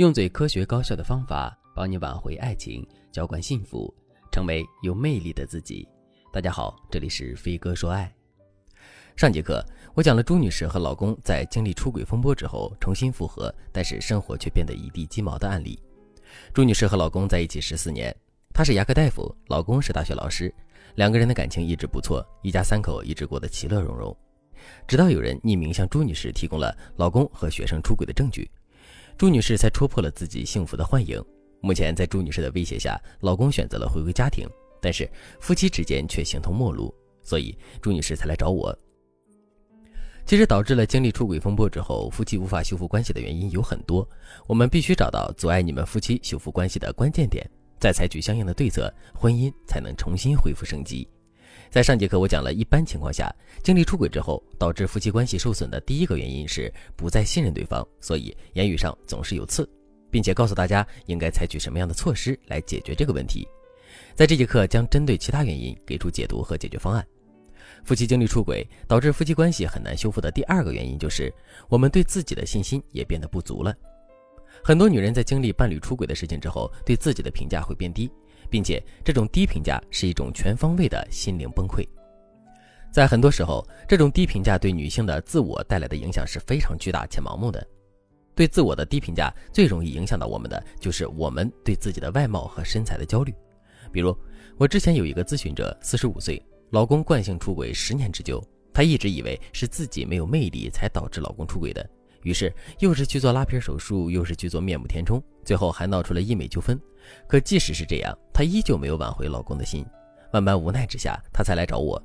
[0.00, 3.94] 用最科学高效的方法帮你挽回爱情，浇灌幸福，
[4.32, 5.86] 成为有魅力的自己。
[6.32, 8.10] 大家好，这里是飞哥说爱。
[9.14, 15.78] 上节课我讲了朱女士和老公在经历出轨风波之后重新复合，但是生活却变得一地鸡毛的案例。
[16.54, 18.10] 朱女士和老公在一起十四年，
[18.54, 20.50] 她是牙科大夫，老公是大学老师，
[20.94, 24.16] 两个人的感情一直不错，一家三口一直过得其乐融融。
[24.88, 28.50] 直到有人匿名向朱女士提供了老公和学生出轨的证据。
[29.20, 31.22] 朱女士才戳破了自己幸福的幻影。
[31.60, 34.48] 目前，在朱女士的威胁下，老公选择了回归家庭，
[34.80, 35.06] 但是
[35.40, 38.74] 夫妻之间却形同陌路，所以朱女士才来找我。
[40.24, 44.08] 其实，导致了经历出轨风波之后，夫妻无法修复关系的原因有很多，
[44.46, 47.46] 我们必须找到阻碍你们夫妻修复关系的关键点，
[47.78, 51.06] 再采取相应的对策，婚姻才能重新恢复生机。
[51.70, 59.70] 在上节课，我讲了一般情况下，经历出轨之后，导致夫妻关系受损的第一个原因是不再信任对方，所以言语上总是有刺，
[60.10, 63.46] 并且告诉大家应该采取什么样的措施来解决这个问题。
[64.16, 67.06] 在这节课将针对其他原因给出解读和解决方案。
[67.84, 71.32] 夫妻经历出轨导致夫妻关系很难修复的第二个原因就是
[71.68, 73.72] 我们对自己的信心也变得不足了。
[74.62, 78.10] 很多女人在经历伴侣出轨的事情之后，对自己的评价会变低。
[78.50, 81.86] 并且，这种低评价是一种全方位的心灵崩溃。
[82.92, 87.64] 在很多时候，这种低评价对女性的自我带来的影响是非常巨大且盲目的。
[88.34, 93.32] 对自我的低评价最容易影响到我们的，就是我们对自己的外貌和身材的焦虑。
[93.92, 94.16] 比如，
[94.56, 101.88] 我之前有一个咨询者，四十五岁，老公惯性出轨十年之久，她一直以为是自己没有魅力才导致老公出轨的。
[102.22, 106.80] 于是又是去做拉皮手术，又是去做面部填充，最后还闹出了医美纠纷。
[107.26, 109.84] 可即使是这样，她依旧没有挽回老公的心。
[110.32, 112.02] 万般无奈之下，她才来找我。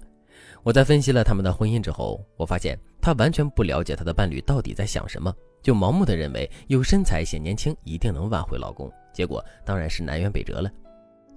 [0.63, 10.71] 我在分析了他们的婚姻之后，我发现她完全不了解她的伴侣到底在想什么，就盲目的认为有身材显年轻一定能挽回老公，结果当然是南辕北辙了。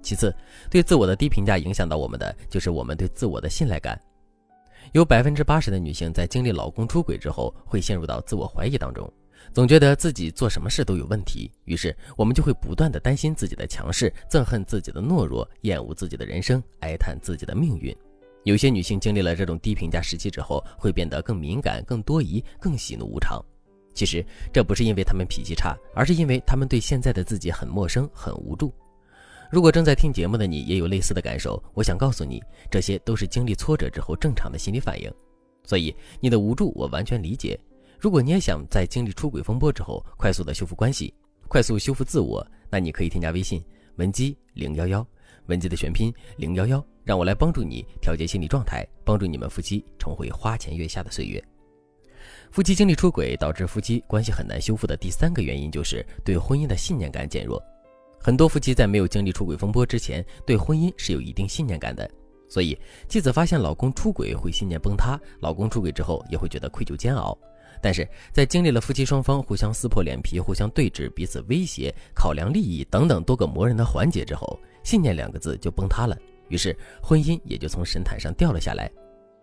[0.00, 0.34] 其次，
[0.70, 4.00] 对自我的低评价影响到我们的，就是我们对自我的信赖感。
[4.92, 9.12] 有百分之八十的女性在经历老公出轨之后，会陷入到自我怀疑当中，
[9.52, 11.50] 总觉得自己做什么事都有问题。
[11.64, 17.94] 于是我们就会不断的担心自己的强势，憎恨自己的懦弱，厌恶自己的人生，哀叹自己的命运。
[18.44, 23.44] 有些女性经历了这种低评价时期之后，会变得更敏感、更多疑、更喜怒无常。
[23.94, 28.72] 其实这不是因为她们脾气差，而是因为她们对现在的自己很陌生、很无助。
[29.50, 35.12] 如果正在听节目的你也有类似的感受，我想告诉你，这些都是经历挫折之后正常的心理反应。
[35.64, 37.58] 所以你的无助我完全理解。
[37.98, 41.12] 如果你也想在经历出轨风波之后快速的修复关系，
[41.48, 43.60] 快速修复自我，那你可以添加微信
[43.96, 45.04] 文姬零幺幺，
[45.46, 51.42] 文姬的全拼零幺幺，让我来帮助你调节心理状态，帮助你们夫妻重回花前月下的岁月。
[52.52, 57.62] 夫妻经历出轨导致夫妻关系很难修复的第三个原因就是对婚姻的信念感减弱。
[58.20, 62.08] 很多夫妻在没有经历出轨风波之前，对婚姻是有一定信念感的，
[62.48, 62.78] 所以
[63.08, 67.36] 妻子发现老公出轨会信念崩塌，老公出轨之后也会觉得愧疚煎熬。
[67.80, 76.16] 但是在经历了夫妻双方互相撕破脸皮、互相对峙、彼此威胁、考量利益等等多个磨人的环节之后，信念两个字就崩塌了，
[76.48, 78.90] 于是婚姻也就从神坛上掉了下来。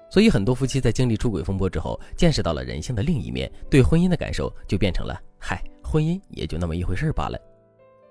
[0.09, 7.38] 所以很多夫妻在经历出轨风波之后，见识到了人性的另一面，对婚姻的感受就变成了：嗨，婚姻也就那么一回事罢了。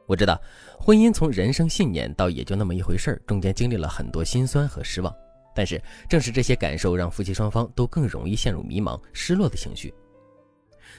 [0.07, 0.39] 我知道，
[0.79, 5.15] 婚姻从人生信念到也就那么一回事儿，中间经历了很多心酸和失望。
[5.57, 9.95] 但是，正是这些感受，让夫妻双方都更容易陷入迷茫、失落的情绪。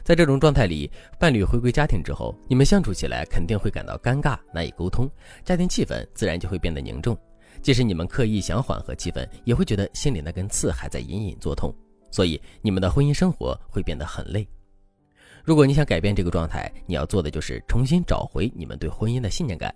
[0.03, 5.09] 在这种状态里，伴侣回归家庭之后，你们相处起来肯定会感到尴尬、难以沟通，
[5.44, 7.18] 家庭气氛自然就会变得凝重。
[7.62, 11.73] 即使你们刻意想缓和气氛，也会觉得心里那根刺还在隐隐作痛，
[12.12, 14.47] 所以你们的婚姻生活会变得很累。
[15.44, 19.73] 如果你想改变这个状态，你要做的就是重新找回你们对婚姻的信念感。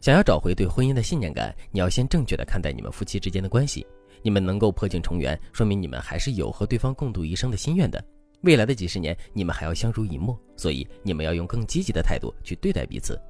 [0.00, 3.86] 想要找回对婚姻的信念感，你要先正确的看待你们夫妻之间的关系。
[4.22, 8.02] 你们能够破镜重圆，说明你们还是有和对方共度一生的心愿的。
[8.44, 13.20] 未来的几十年，你们还要相濡以沫，所以你们要用更积极的态度去对待彼此。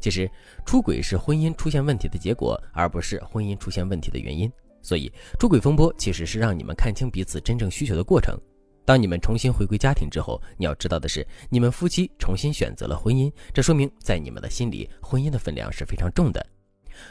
[0.00, 0.30] 其实，
[0.64, 4.50] 出轨是婚姻出现问题的结果，而不是婚姻出现问题的原因。
[4.82, 8.38] 所以，出轨风波其实是让你们看清彼此真正需求的过程。
[8.84, 16.44] 当你们重新回归家庭之后，你要知道的是，你们夫妻重新选择了婚姻，这说明在你们的心里，婚姻的分量是非常重的，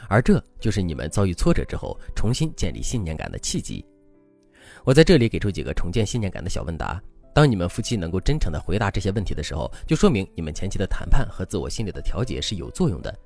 [0.08, 3.84] 而这就是你们遭遇挫折之后重新建立信念感的契机。
[4.84, 7.00] 我在这里给出几个重建信念感的小问答，
[7.32, 13.16] 当你们夫妻能够真诚的回答这些问题的时候，就说明你们前期的谈判和自我心理的调节是有作用的。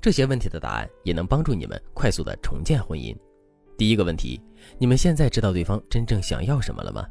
[0.00, 3.16] 这些问题的答案也能帮助你们快速的重建婚姻。
[3.76, 4.40] 第一个问题，
[4.78, 7.06] 你们现在知道对方真正想要什么了吗？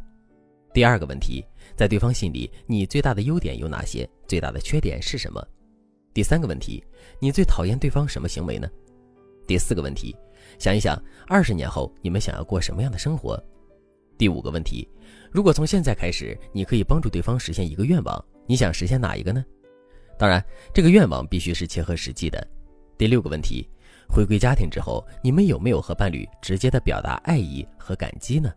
[0.73, 4.09] 第二个问题，在对方心里，你最大的优点有哪些？
[4.27, 5.45] 最大的缺点是什么？
[6.13, 6.83] 第三个问题，
[7.19, 8.69] 你最讨厌对方什么行为呢？
[9.45, 10.15] 第四个问题，
[10.57, 10.97] 想一想，
[11.27, 13.37] 二十年后你们想要过什么样的生活？
[14.17, 14.87] 第五个问题，
[15.31, 19.43] 如果从现在开始，你可以帮助对方实现一个愿望，你想实现哪一个呢？
[20.17, 20.43] 当然，
[20.73, 22.47] 这个愿望必须是切合实际的。
[22.97, 23.67] 第六个问题，
[24.07, 28.53] 回归家庭之后，你们有没有和伴侣直接的表达爱意和感激呢？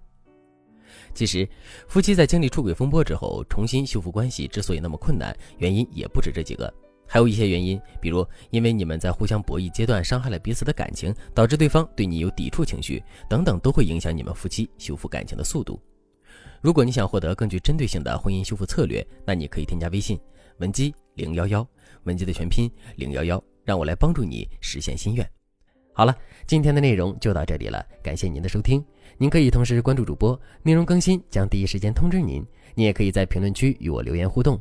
[1.14, 1.48] 其实，
[1.88, 6.72] 夫妻在经历出轨风波之后，重新修复关系之所以那么困难，原因也不止这几个。
[7.06, 15.80] 还有一些原因，比如因为你们在互相博弈阶段伤害了彼此的感情，导致对方对你有抵触情绪等等，都会影响你们夫妻修复感情的速度。
[16.60, 20.18] 如果你想获得更具针对性的婚姻修复策略，那你可以添加微信
[20.58, 21.66] 文姬零幺幺，
[22.04, 25.28] 文姬的全拼零幺幺，让我来帮助你实现心愿。
[25.92, 26.14] 好了，
[26.46, 28.84] 今天的内容就到这里了，感谢您的收听。
[29.16, 32.44] 您可以同时关注主播，内容更新将第一时间通知您。
[32.74, 34.60] 你也可以在评论区与我留言互动。